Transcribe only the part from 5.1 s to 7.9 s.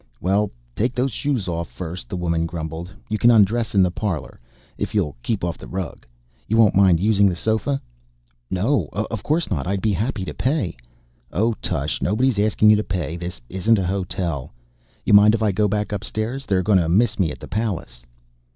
keep off the rug. You won't mind using the sofa?"